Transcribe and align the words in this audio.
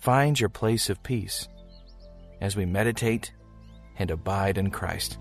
find 0.00 0.40
your 0.40 0.48
place 0.48 0.88
of 0.88 1.02
peace 1.02 1.46
as 2.40 2.56
we 2.56 2.64
meditate 2.64 3.32
and 3.98 4.10
abide 4.10 4.56
in 4.56 4.70
Christ. 4.70 5.18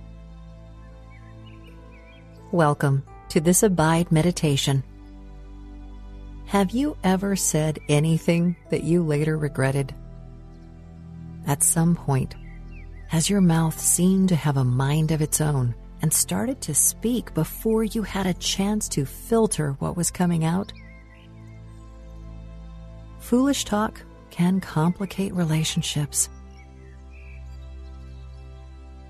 Welcome 2.53 3.03
to 3.27 3.41
this 3.41 3.61
Abide 3.61 4.09
meditation. 4.09 4.83
Have 6.45 6.71
you 6.71 6.95
ever 7.03 7.35
said 7.35 7.79
anything 7.89 8.55
that 8.69 8.83
you 8.83 9.03
later 9.03 9.37
regretted? 9.37 9.93
At 11.45 11.61
some 11.61 11.95
point, 11.95 12.35
has 13.07 13.29
your 13.29 13.41
mouth 13.41 13.77
seemed 13.77 14.29
to 14.29 14.35
have 14.35 14.55
a 14.55 14.63
mind 14.63 15.11
of 15.11 15.21
its 15.21 15.41
own 15.41 15.75
and 16.01 16.11
started 16.11 16.61
to 16.61 16.73
speak 16.73 17.33
before 17.33 17.83
you 17.83 18.01
had 18.01 18.27
a 18.27 18.33
chance 18.35 18.87
to 18.89 19.05
filter 19.05 19.73
what 19.79 19.97
was 19.97 20.09
coming 20.09 20.45
out? 20.45 20.71
Foolish 23.19 23.65
talk 23.65 24.01
can 24.31 24.59
complicate 24.59 25.33
relationships. 25.33 26.29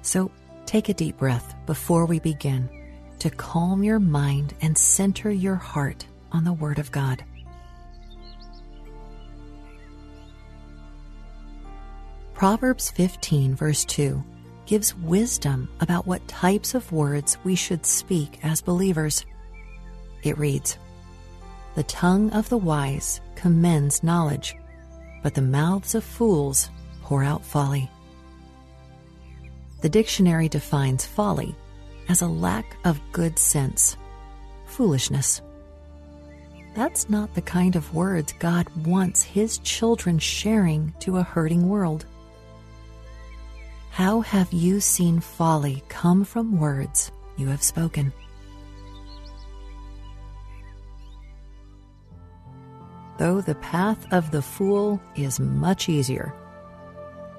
So 0.01 0.31
take 0.65 0.89
a 0.89 0.93
deep 0.93 1.17
breath 1.17 1.55
before 1.65 2.05
we 2.05 2.19
begin 2.19 2.69
to 3.19 3.29
calm 3.29 3.83
your 3.83 3.99
mind 3.99 4.53
and 4.61 4.77
center 4.77 5.29
your 5.29 5.55
heart 5.55 6.05
on 6.31 6.43
the 6.43 6.53
Word 6.53 6.79
of 6.79 6.91
God. 6.91 7.23
Proverbs 12.33 12.89
15, 12.91 13.53
verse 13.55 13.83
2, 13.83 14.23
gives 14.65 14.95
wisdom 14.95 15.67
about 15.81 16.07
what 16.07 16.25
types 16.27 16.73
of 16.73 16.91
words 16.91 17.37
we 17.43 17.55
should 17.55 17.85
speak 17.85 18.39
as 18.43 18.61
believers. 18.61 19.25
It 20.23 20.37
reads 20.37 20.77
The 21.75 21.83
tongue 21.83 22.31
of 22.31 22.47
the 22.47 22.57
wise 22.57 23.19
commends 23.35 24.03
knowledge 24.03 24.55
but 25.21 25.33
the 25.33 25.41
mouths 25.41 25.95
of 25.95 26.03
fools 26.03 26.69
pour 27.01 27.23
out 27.23 27.43
folly. 27.43 27.89
The 29.81 29.89
dictionary 29.89 30.49
defines 30.49 31.05
folly 31.05 31.55
as 32.09 32.21
a 32.21 32.27
lack 32.27 32.75
of 32.85 33.01
good 33.11 33.39
sense, 33.39 33.97
foolishness. 34.65 35.41
That's 36.75 37.09
not 37.09 37.33
the 37.33 37.41
kind 37.41 37.75
of 37.75 37.93
words 37.93 38.33
God 38.39 38.67
wants 38.85 39.23
His 39.23 39.57
children 39.59 40.19
sharing 40.19 40.93
to 40.99 41.17
a 41.17 41.23
hurting 41.23 41.67
world. 41.67 42.05
How 43.91 44.21
have 44.21 44.53
you 44.53 44.79
seen 44.79 45.19
folly 45.19 45.83
come 45.89 46.23
from 46.23 46.59
words 46.59 47.11
you 47.37 47.47
have 47.47 47.63
spoken? 47.63 48.13
Though 53.19 53.41
the 53.41 53.55
path 53.55 54.11
of 54.13 54.31
the 54.31 54.41
fool 54.41 54.99
is 55.15 55.41
much 55.41 55.89
easier. 55.89 56.33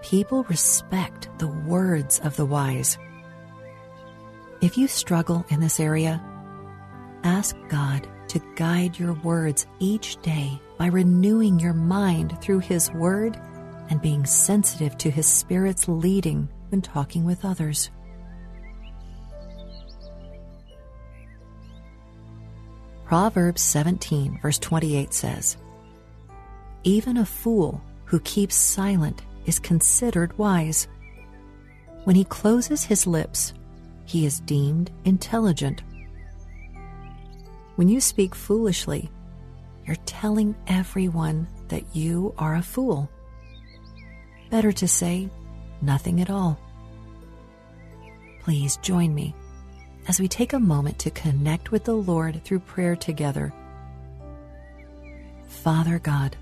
People 0.02 0.44
respect 0.44 1.28
the 1.38 1.48
words 1.48 2.20
of 2.20 2.36
the 2.36 2.44
wise. 2.44 2.98
If 4.60 4.76
you 4.76 4.86
struggle 4.86 5.44
in 5.48 5.60
this 5.60 5.80
area, 5.80 6.22
ask 7.24 7.56
God 7.68 8.06
to 8.28 8.42
guide 8.56 8.98
your 8.98 9.14
words 9.14 9.66
each 9.78 10.20
day 10.22 10.60
by 10.76 10.86
renewing 10.86 11.58
your 11.58 11.72
mind 11.72 12.40
through 12.42 12.60
His 12.60 12.92
Word 12.92 13.40
and 13.88 14.02
being 14.02 14.26
sensitive 14.26 14.98
to 14.98 15.10
His 15.10 15.26
Spirit's 15.26 15.88
leading 15.88 16.48
when 16.68 16.82
talking 16.82 17.24
with 17.24 17.44
others. 17.44 17.90
Proverbs 23.06 23.62
17, 23.62 24.38
verse 24.40 24.58
28 24.58 25.12
says, 25.12 25.56
even 26.84 27.16
a 27.16 27.26
fool 27.26 27.82
who 28.04 28.20
keeps 28.20 28.54
silent 28.54 29.22
is 29.46 29.58
considered 29.58 30.36
wise. 30.38 30.88
When 32.04 32.16
he 32.16 32.24
closes 32.24 32.84
his 32.84 33.06
lips, 33.06 33.54
he 34.04 34.26
is 34.26 34.40
deemed 34.40 34.90
intelligent. 35.04 35.82
When 37.76 37.88
you 37.88 38.00
speak 38.00 38.34
foolishly, 38.34 39.10
you're 39.86 39.96
telling 40.06 40.54
everyone 40.66 41.46
that 41.68 41.94
you 41.94 42.34
are 42.38 42.56
a 42.56 42.62
fool. 42.62 43.10
Better 44.50 44.72
to 44.72 44.88
say 44.88 45.30
nothing 45.80 46.20
at 46.20 46.30
all. 46.30 46.58
Please 48.42 48.76
join 48.78 49.14
me 49.14 49.34
as 50.08 50.18
we 50.18 50.28
take 50.28 50.52
a 50.52 50.58
moment 50.58 50.98
to 50.98 51.10
connect 51.10 51.70
with 51.70 51.84
the 51.84 51.94
Lord 51.94 52.42
through 52.44 52.60
prayer 52.60 52.96
together. 52.96 53.52
Father 55.48 55.98
God, 55.98 56.36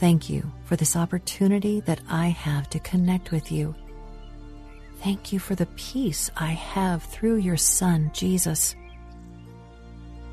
Thank 0.00 0.30
you 0.30 0.50
for 0.64 0.76
this 0.76 0.96
opportunity 0.96 1.80
that 1.80 2.00
I 2.08 2.28
have 2.28 2.70
to 2.70 2.78
connect 2.78 3.32
with 3.32 3.52
you. 3.52 3.74
Thank 5.02 5.30
you 5.30 5.38
for 5.38 5.54
the 5.54 5.66
peace 5.76 6.30
I 6.38 6.52
have 6.52 7.02
through 7.02 7.36
your 7.36 7.58
Son, 7.58 8.10
Jesus. 8.14 8.74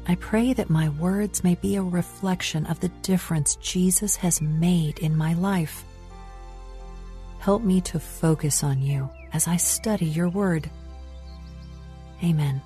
I 0.08 0.16
pray 0.16 0.54
that 0.54 0.70
my 0.70 0.88
words 0.88 1.44
may 1.44 1.56
be 1.56 1.76
a 1.76 1.84
reflection 1.84 2.66
of 2.68 2.80
the 2.80 2.88
difference 3.02 3.58
Jesus 3.58 4.16
has 4.16 4.42
made 4.42 5.00
in 5.00 5.18
my 5.18 5.34
life. 5.34 5.84
Help 7.40 7.62
me 7.62 7.82
to 7.82 8.00
focus 8.00 8.64
on 8.64 8.82
you 8.82 9.10
as 9.34 9.50
I 9.50 9.58
study 9.58 10.06
your 10.06 10.30
word. 10.30 10.70
Amen. 12.24 12.62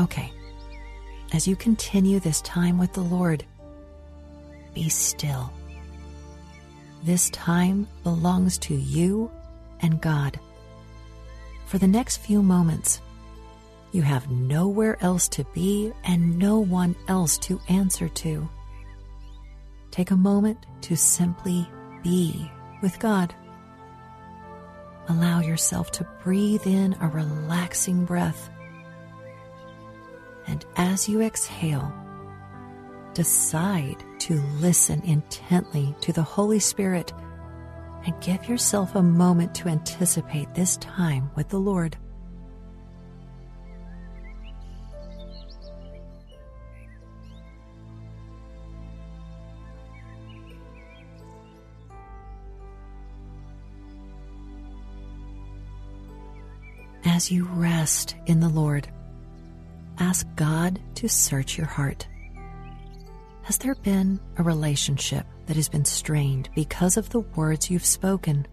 Okay 0.00 0.32
as 1.32 1.46
you 1.46 1.56
continue 1.56 2.20
this 2.20 2.40
time 2.42 2.78
with 2.78 2.92
the 2.92 3.02
Lord, 3.02 3.44
be 4.74 4.88
still. 4.88 5.52
This 7.02 7.30
time 7.30 7.86
belongs 8.02 8.58
to 8.58 8.74
you 8.74 9.30
and 9.80 10.00
God. 10.00 10.38
For 11.66 11.78
the 11.78 11.86
next 11.86 12.18
few 12.18 12.42
moments, 12.42 13.00
you 13.92 14.02
have 14.02 14.30
nowhere 14.30 14.96
else 15.00 15.28
to 15.28 15.44
be 15.54 15.92
and 16.04 16.38
no 16.38 16.58
one 16.58 16.94
else 17.08 17.38
to 17.38 17.60
answer 17.68 18.08
to. 18.08 18.48
Take 19.90 20.10
a 20.10 20.16
moment 20.16 20.66
to 20.82 20.96
simply 20.96 21.68
be 22.02 22.50
with 22.82 22.98
God. 22.98 23.34
Allow 25.08 25.40
yourself 25.40 25.90
to 25.92 26.06
breathe 26.22 26.66
in 26.66 26.96
a 27.00 27.08
relaxing 27.08 28.04
breath 28.04 28.50
and 30.50 30.66
as 30.74 31.08
you 31.08 31.22
exhale, 31.22 31.94
decide 33.14 34.02
to 34.18 34.34
listen 34.58 35.00
intently 35.04 35.94
to 36.00 36.12
the 36.12 36.24
Holy 36.24 36.58
Spirit 36.58 37.12
and 38.04 38.20
give 38.20 38.48
yourself 38.48 38.96
a 38.96 39.02
moment 39.02 39.54
to 39.54 39.68
anticipate 39.68 40.52
this 40.52 40.76
time 40.78 41.30
with 41.36 41.48
the 41.50 41.58
Lord. 41.58 41.96
As 57.04 57.30
you 57.30 57.44
rest 57.52 58.16
in 58.26 58.40
the 58.40 58.48
Lord, 58.48 58.88
ask 60.00 60.26
God 60.34 60.80
to 60.96 61.08
search 61.08 61.56
your 61.56 61.66
heart. 61.66 62.08
Has 63.42 63.58
there 63.58 63.74
been 63.76 64.18
a 64.38 64.42
relationship 64.42 65.26
that 65.46 65.56
has 65.56 65.68
been 65.68 65.84
strained 65.84 66.48
because 66.54 66.96
of 66.96 67.10
the 67.10 67.20
words 67.20 67.70
you've 67.70 67.84
spoken? 67.84 68.46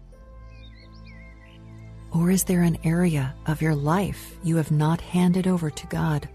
Or 2.12 2.30
is 2.30 2.44
there 2.44 2.62
an 2.62 2.78
area 2.84 3.34
of 3.46 3.62
your 3.62 3.74
life 3.74 4.36
you 4.42 4.56
have 4.56 4.70
not 4.70 5.00
handed 5.00 5.46
over 5.46 5.70
to 5.70 5.86
God? 5.86 6.28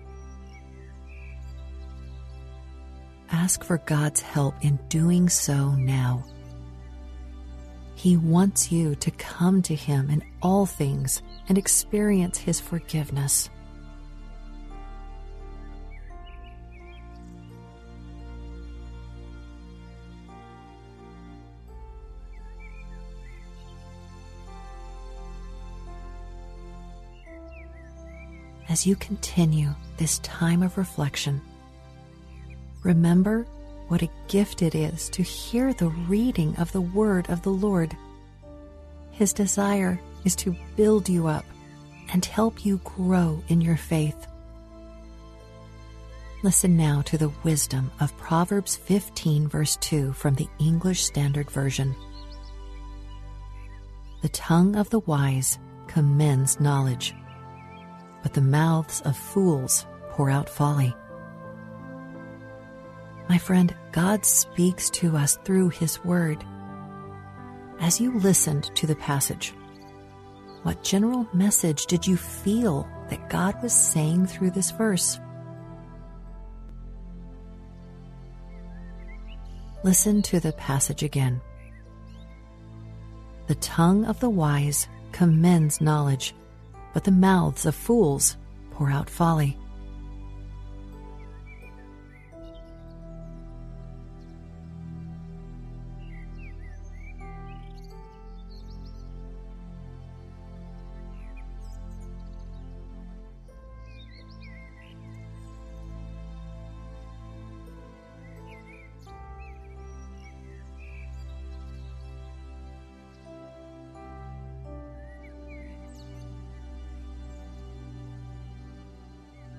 Ask 3.31 3.63
for 3.63 3.80
God's 3.80 4.21
help 4.21 4.56
in 4.62 4.80
doing 4.89 5.30
so 5.30 5.71
now. 5.71 6.24
He 7.95 8.18
wants 8.18 8.71
you 8.71 8.95
to 8.95 9.12
come 9.12 9.62
to 9.63 9.75
Him 9.75 10.09
in 10.09 10.24
all 10.42 10.66
things 10.66 11.21
and 11.50 11.57
experience 11.57 12.38
His 12.38 12.59
forgiveness. 12.59 13.50
As 28.74 28.88
you 28.88 28.96
continue 28.96 29.70
this 29.98 30.18
time 30.20 30.64
of 30.64 30.80
reflection, 30.80 31.40
remember 32.81 33.46
what 33.88 34.02
a 34.02 34.10
gift 34.28 34.64
it 34.64 34.74
is 34.74 35.10
to 35.10 35.22
hear 35.22 35.74
the 35.74 35.90
reading 36.10 36.56
of 36.56 36.72
the 36.72 36.81
Word 36.81 37.30
of 37.30 37.44
the 37.44 37.52
Lord. 37.52 37.96
His 39.12 39.31
desire 39.31 40.02
is 40.25 40.36
to 40.38 40.56
build 40.75 41.08
you 41.08 41.28
up 41.28 41.46
and 42.12 42.25
help 42.25 42.66
you 42.66 42.81
grow 42.84 43.44
in 43.48 43.62
your 43.62 43.78
faith. 43.78 44.25
Listen 46.42 46.76
now 46.76 47.04
to 47.04 47.18
the 47.19 47.31
wisdom 47.44 47.92
of 48.00 48.18
Proverbs 48.18 48.76
15, 48.76 49.50
verse 49.50 49.76
2 49.81 50.14
from 50.14 50.34
the 50.34 50.50
English 50.58 51.04
Standard 51.04 51.52
Version. 51.52 51.96
The 54.24 54.30
tongue 54.30 54.76
of 54.76 54.90
the 54.90 55.02
wise 55.02 55.60
commends 55.88 56.60
knowledge, 56.60 57.14
but 58.24 58.34
the 58.34 58.42
mouths 58.42 59.02
of 59.02 59.16
fools 59.16 59.86
pour 60.10 60.30
out 60.30 60.50
folly. 60.50 60.96
My 63.30 63.38
friend, 63.38 63.75
God 63.92 64.25
speaks 64.25 64.90
to 64.92 65.16
us 65.16 65.38
through 65.44 65.70
His 65.70 66.04
Word. 66.04 66.44
As 67.80 68.02
you 68.02 68.18
listened 68.20 68.72
to 68.75 68.88
the 68.88 68.96
passage, 68.96 69.54
what 70.64 70.84
general 70.84 71.28
message 71.34 71.86
did 71.86 72.08
you 72.08 72.16
feel 72.16 72.88
that 73.10 73.30
God 73.30 73.62
was 73.62 73.74
saying 73.74 74.28
through 74.28 74.52
this 74.52 74.72
verse? 74.72 75.19
Listen 79.84 80.22
to 80.22 80.40
the 80.40 80.54
passage 80.54 81.04
again. 81.04 81.42
The 83.48 83.56
tongue 83.56 84.06
of 84.06 84.22
the 84.22 84.30
wise 84.30 84.88
commends 85.12 85.81
knowledge, 85.81 86.34
but 86.94 87.04
the 87.04 87.12
mouths 87.12 87.66
of 87.66 87.75
fools 87.75 88.38
pour 88.72 88.90
out 88.90 89.10
folly. 89.10 89.57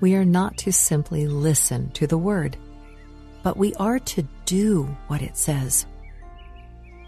We 0.05 0.15
are 0.15 0.25
not 0.27 0.59
to 0.59 0.71
simply 0.71 1.27
listen 1.27 1.91
to 1.93 2.07
the 2.07 2.19
word, 2.19 2.59
but 3.43 3.57
we 3.57 3.73
are 3.77 3.99
to 3.99 4.23
do 4.45 4.83
what 5.07 5.23
it 5.23 5.35
says. 5.35 5.87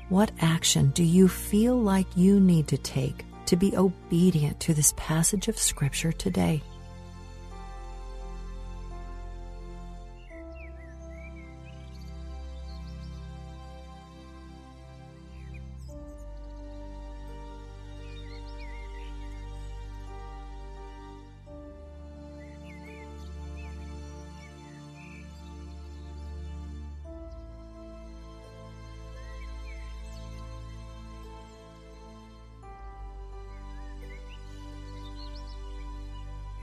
What 0.08 0.30
action 0.40 0.92
do 0.92 1.04
you 1.04 1.28
feel 1.28 1.78
like 1.78 2.06
you 2.16 2.40
need 2.40 2.68
to 2.68 2.78
take 2.78 3.26
to 3.44 3.54
be 3.54 3.76
obedient 3.76 4.58
to 4.60 4.72
this 4.72 4.94
passage 4.96 5.46
of 5.48 5.58
Scripture 5.58 6.10
today? 6.10 6.62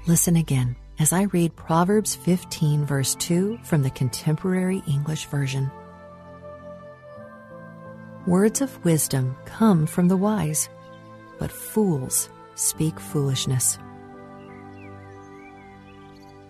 Listen 0.06 0.36
again 0.36 0.76
as 1.00 1.14
I 1.14 1.24
read 1.24 1.56
Proverbs 1.56 2.14
15, 2.14 2.86
verse 2.86 3.16
2 3.16 3.60
from 3.64 3.84
the 3.84 3.90
Contemporary 3.90 4.84
English 4.86 5.28
Version. 5.28 5.72
Words 8.28 8.60
of 8.60 8.84
wisdom 8.84 9.38
come 9.46 9.86
from 9.86 10.10
the 10.10 10.18
wise, 10.18 10.68
but 11.40 11.54
fools 11.54 12.30
speak 12.56 13.00
foolishness. 13.00 13.80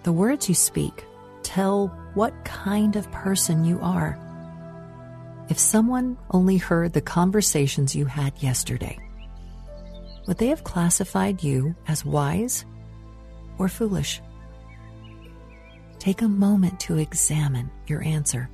The 0.02 0.12
words 0.12 0.50
you 0.50 0.56
speak 0.56 1.06
tell 1.44 1.90
what 2.16 2.34
kind 2.46 2.96
of 2.96 3.12
person 3.12 3.66
you 3.66 3.80
are. 3.84 4.18
If 5.50 5.60
someone 5.60 6.18
only 6.32 6.58
heard 6.58 6.94
the 6.94 7.02
conversations 7.02 7.96
you 7.96 8.06
had 8.06 8.34
yesterday, 8.42 8.98
would 10.26 10.40
they 10.40 10.48
have 10.48 10.64
classified 10.64 11.44
you 11.44 11.76
as 11.88 12.04
wise 12.04 12.66
or 13.64 13.70
foolish? 13.70 14.22
Take 16.00 16.22
a 16.22 16.28
moment 16.28 16.82
to 16.82 16.98
examine 16.98 17.72
your 17.88 18.04
answer. 18.04 18.50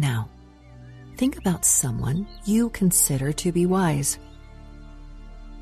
Now, 0.00 0.30
think 1.18 1.36
about 1.36 1.66
someone 1.66 2.26
you 2.46 2.70
consider 2.70 3.34
to 3.34 3.52
be 3.52 3.66
wise. 3.66 4.18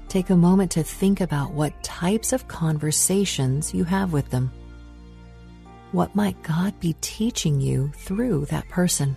Take 0.07 0.31
a 0.31 0.37
moment 0.37 0.71
to 0.73 0.85
think 0.85 1.21
about 1.21 1.55
what 1.55 1.83
types 1.83 2.33
of 2.33 2.47
conversations 2.47 3.75
you 3.75 3.83
have 3.83 4.13
with 4.13 4.31
them. 4.31 4.53
What 5.91 6.15
might 6.15 6.41
God 6.45 6.79
be 6.79 6.95
teaching 7.01 7.61
you 7.61 7.91
through 7.97 8.45
that 8.47 8.69
person? 8.69 9.17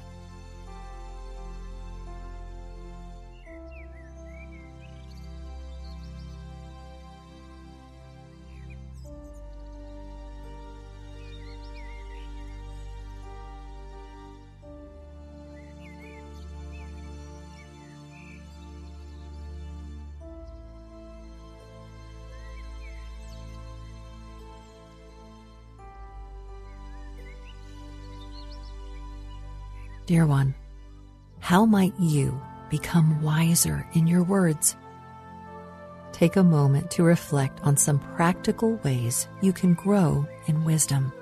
Dear 30.12 30.26
one, 30.26 30.54
how 31.40 31.66
might 31.66 31.98
you 31.98 32.38
become 32.70 33.22
wiser 33.22 33.88
in 33.94 34.08
your 34.08 34.24
words? 34.24 34.76
Take 36.12 36.36
a 36.36 36.44
moment 36.44 36.92
to 36.92 37.04
reflect 37.04 37.62
on 37.62 37.78
some 37.78 38.00
practical 38.18 38.76
ways 38.84 39.30
you 39.40 39.54
can 39.54 39.74
grow 39.74 40.28
in 40.48 40.66
wisdom. 40.66 41.14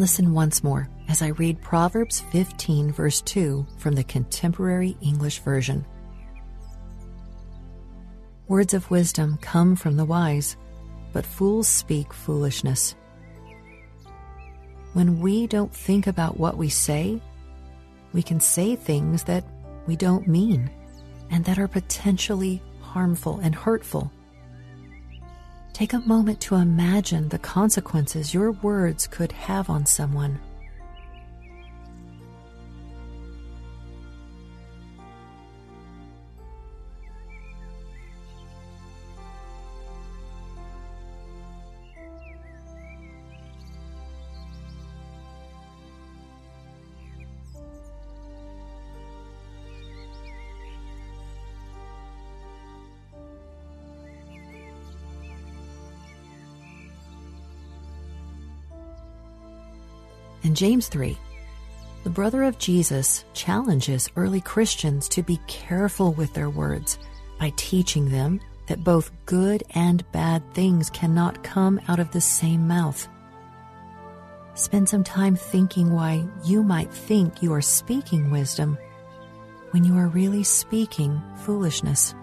Listen 0.00 0.32
once 0.32 0.64
more 0.64 0.88
as 1.10 1.20
I 1.20 1.26
read 1.26 1.60
Proverbs 1.60 2.20
15, 2.32 2.90
verse 2.90 3.20
2 3.20 3.66
from 3.76 3.94
the 3.94 4.02
Contemporary 4.02 4.96
English 5.02 5.40
Version. 5.40 5.84
Words 8.48 8.72
of 8.72 8.90
wisdom 8.90 9.38
come 9.42 9.76
from 9.76 9.98
the 9.98 10.06
wise, 10.06 10.56
but 11.12 11.26
fools 11.26 11.68
speak 11.68 12.14
foolishness. 12.14 12.94
when 14.94 15.20
we 15.20 15.46
don't 15.46 15.74
think 15.74 16.06
about 16.06 16.40
what 16.40 16.56
we 16.56 16.70
say, 16.70 17.20
we 18.14 18.22
can 18.22 18.40
say 18.40 18.76
things 18.76 19.24
that 19.24 19.44
we 19.86 19.96
don't 19.96 20.26
mean 20.26 20.70
and 21.30 21.44
that 21.44 21.58
are 21.58 21.68
potentially 21.68 22.62
harmful 22.80 23.38
and 23.40 23.54
hurtful. 23.54 24.10
Take 25.80 25.94
a 25.94 26.00
moment 26.00 26.42
to 26.42 26.56
imagine 26.56 27.30
the 27.30 27.38
consequences 27.38 28.34
your 28.34 28.52
words 28.52 29.06
could 29.06 29.32
have 29.32 29.70
on 29.70 29.86
someone. 29.86 30.38
In 60.42 60.54
James 60.54 60.88
3, 60.88 61.18
the 62.02 62.10
brother 62.10 62.44
of 62.44 62.58
Jesus 62.58 63.24
challenges 63.34 64.08
early 64.16 64.40
Christians 64.40 65.06
to 65.10 65.22
be 65.22 65.38
careful 65.46 66.12
with 66.12 66.32
their 66.32 66.48
words 66.48 66.98
by 67.38 67.52
teaching 67.56 68.08
them 68.08 68.40
that 68.66 68.82
both 68.82 69.10
good 69.26 69.62
and 69.74 70.10
bad 70.12 70.42
things 70.54 70.88
cannot 70.90 71.44
come 71.44 71.78
out 71.88 71.98
of 71.98 72.10
the 72.12 72.20
same 72.20 72.66
mouth. 72.66 73.06
Spend 74.54 74.88
some 74.88 75.04
time 75.04 75.36
thinking 75.36 75.92
why 75.92 76.26
you 76.44 76.62
might 76.62 76.92
think 76.92 77.42
you 77.42 77.52
are 77.52 77.60
speaking 77.60 78.30
wisdom 78.30 78.78
when 79.72 79.84
you 79.84 79.96
are 79.98 80.08
really 80.08 80.42
speaking 80.42 81.20
foolishness. 81.44 82.14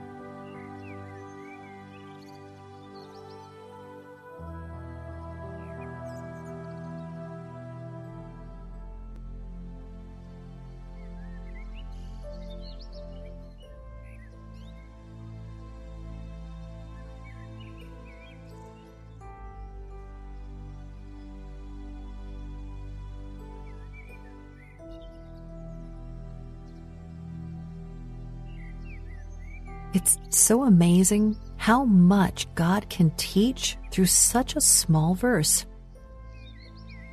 It's 29.93 30.17
so 30.29 30.63
amazing 30.63 31.37
how 31.57 31.85
much 31.85 32.53
God 32.55 32.89
can 32.89 33.11
teach 33.11 33.77
through 33.91 34.05
such 34.05 34.55
a 34.55 34.61
small 34.61 35.15
verse. 35.15 35.65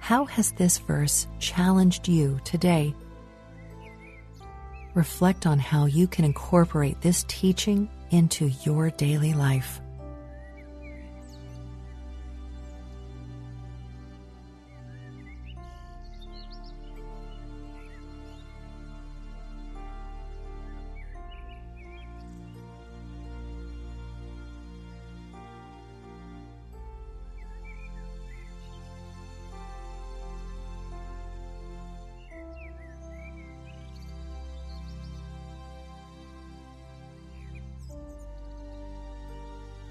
How 0.00 0.24
has 0.26 0.52
this 0.52 0.78
verse 0.78 1.26
challenged 1.38 2.08
you 2.08 2.40
today? 2.44 2.94
Reflect 4.94 5.46
on 5.46 5.58
how 5.58 5.86
you 5.86 6.06
can 6.06 6.24
incorporate 6.24 7.00
this 7.00 7.24
teaching 7.26 7.88
into 8.10 8.50
your 8.64 8.90
daily 8.90 9.32
life. 9.34 9.80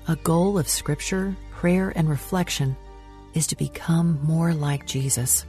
A 0.05 0.17
goal 0.17 0.59
of 0.59 0.67
scripture, 0.67 1.33
prayer, 1.51 1.93
and 1.95 2.09
reflection 2.09 2.75
is 3.33 3.47
to 3.47 3.55
become 3.55 4.19
more 4.23 4.53
like 4.53 4.85
Jesus. 4.85 5.45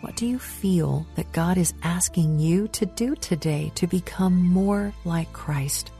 What 0.00 0.16
do 0.16 0.26
you 0.26 0.38
feel 0.38 1.06
that 1.14 1.30
God 1.32 1.58
is 1.58 1.74
asking 1.82 2.38
you 2.38 2.68
to 2.68 2.86
do 2.86 3.14
today 3.16 3.70
to 3.74 3.86
become 3.86 4.42
more 4.42 4.94
like 5.04 5.30
Christ? 5.34 5.90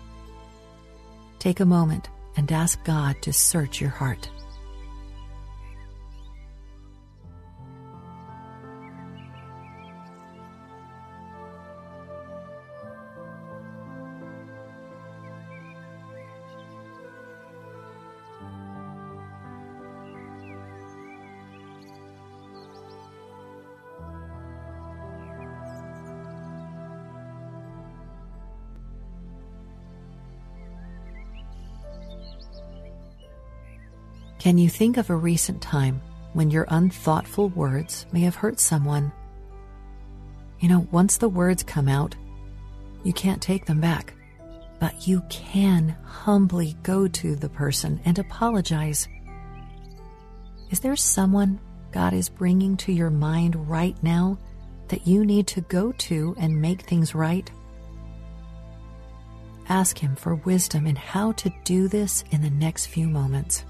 Take 1.38 1.60
a 1.60 1.66
moment 1.66 2.08
and 2.36 2.50
ask 2.50 2.82
God 2.82 3.20
to 3.22 3.32
search 3.32 3.78
your 3.78 3.90
heart. 3.90 4.30
Can 34.46 34.58
you 34.58 34.68
think 34.68 34.96
of 34.96 35.10
a 35.10 35.16
recent 35.16 35.60
time 35.60 36.00
when 36.32 36.52
your 36.52 36.66
unthoughtful 36.68 37.48
words 37.48 38.06
may 38.12 38.20
have 38.20 38.36
hurt 38.36 38.60
someone? 38.60 39.10
You 40.60 40.68
know, 40.68 40.86
once 40.92 41.16
the 41.16 41.28
words 41.28 41.64
come 41.64 41.88
out, 41.88 42.14
you 43.02 43.12
can't 43.12 43.42
take 43.42 43.66
them 43.66 43.80
back, 43.80 44.14
but 44.78 45.08
you 45.08 45.24
can 45.30 45.96
humbly 46.04 46.76
go 46.84 47.08
to 47.08 47.34
the 47.34 47.48
person 47.48 48.00
and 48.04 48.20
apologize. 48.20 49.08
Is 50.70 50.78
there 50.78 50.94
someone 50.94 51.58
God 51.90 52.12
is 52.12 52.28
bringing 52.28 52.76
to 52.76 52.92
your 52.92 53.10
mind 53.10 53.68
right 53.68 54.00
now 54.00 54.38
that 54.86 55.08
you 55.08 55.24
need 55.24 55.48
to 55.48 55.60
go 55.62 55.90
to 55.90 56.36
and 56.38 56.62
make 56.62 56.82
things 56.82 57.16
right? 57.16 57.50
Ask 59.68 59.98
Him 59.98 60.14
for 60.14 60.36
wisdom 60.36 60.86
in 60.86 60.94
how 60.94 61.32
to 61.32 61.52
do 61.64 61.88
this 61.88 62.22
in 62.30 62.42
the 62.42 62.50
next 62.50 62.86
few 62.86 63.08
moments. 63.08 63.64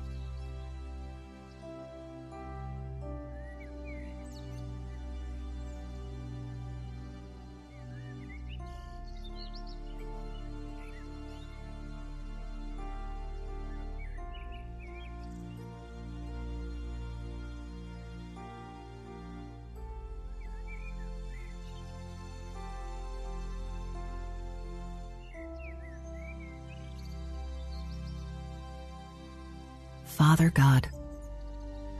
Father 30.16 30.48
God, 30.48 30.88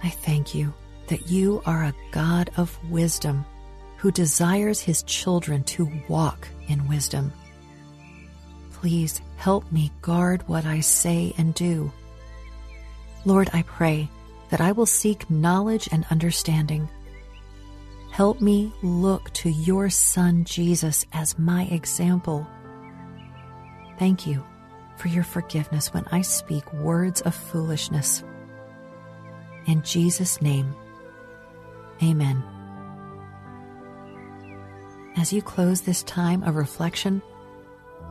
I 0.03 0.09
thank 0.09 0.55
you 0.55 0.73
that 1.09 1.29
you 1.29 1.63
are 1.67 1.85
a 1.85 1.95
God 2.13 2.49
of 2.57 2.75
wisdom 2.91 3.45
who 3.99 4.11
desires 4.11 4.81
his 4.81 5.03
children 5.03 5.63
to 5.65 5.93
walk 6.09 6.49
in 6.67 6.89
wisdom. 6.89 7.31
Please 8.73 9.21
help 9.37 9.71
me 9.71 9.93
guard 10.01 10.49
what 10.49 10.65
I 10.65 10.81
say 10.81 11.35
and 11.37 11.53
do. 11.53 11.93
Lord, 13.27 13.51
I 13.53 13.61
pray 13.61 14.09
that 14.49 14.63
I 14.63 14.73
will 14.73 14.87
seek 14.87 15.29
knowledge 15.29 15.87
and 15.93 16.07
understanding. 16.11 16.89
Help 18.13 18.41
me 18.41 18.73
look 18.83 19.31
to 19.35 19.51
your 19.51 19.91
Son 19.91 20.45
Jesus 20.45 21.05
as 21.13 21.39
my 21.39 21.65
example. 21.65 22.47
Thank 23.99 24.27
you 24.27 24.43
for 24.97 25.09
your 25.09 25.25
forgiveness 25.25 25.93
when 25.93 26.05
I 26.11 26.23
speak 26.23 26.73
words 26.73 27.21
of 27.23 27.35
foolishness. 27.35 28.25
In 29.67 29.83
Jesus' 29.83 30.41
name, 30.41 30.75
amen. 32.03 32.43
As 35.17 35.33
you 35.33 35.43
close 35.43 35.81
this 35.81 36.03
time 36.03 36.43
of 36.43 36.57
reflection, 36.57 37.23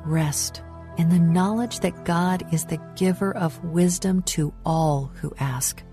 rest 0.06 0.62
in 0.98 1.10
the 1.10 1.20
knowledge 1.20 1.80
that 1.82 2.06
God 2.06 2.54
is 2.54 2.66
the 2.66 2.82
giver 2.96 3.36
of 3.36 3.64
wisdom 3.64 4.22
to 4.24 4.54
all 4.66 5.12
who 5.22 5.34
ask. 5.40 5.84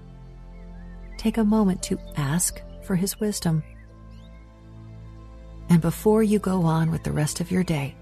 Take 1.18 1.38
a 1.38 1.44
moment 1.44 1.82
to 1.84 1.98
ask 2.16 2.62
for 2.82 2.96
His 2.96 3.20
wisdom. 3.20 3.62
And 5.68 5.80
before 5.80 6.22
you 6.22 6.38
go 6.38 6.62
on 6.62 6.90
with 6.90 7.04
the 7.04 7.12
rest 7.12 7.40
of 7.40 7.50
your 7.50 7.64
day, 7.64 7.94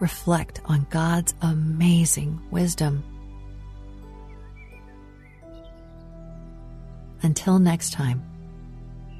reflect 0.00 0.60
on 0.64 0.86
God's 0.90 1.34
amazing 1.42 2.40
wisdom. 2.50 3.02
Until 7.22 7.58
next 7.58 7.92
time, 7.92 8.22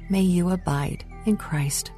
may 0.09 0.21
you 0.21 0.49
abide 0.49 1.03
in 1.25 1.37
Christ. 1.37 1.91